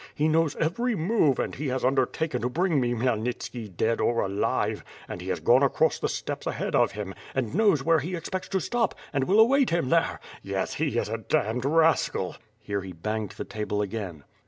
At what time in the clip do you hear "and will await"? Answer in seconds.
9.13-9.69